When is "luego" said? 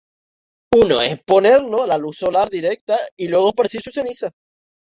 3.27-3.49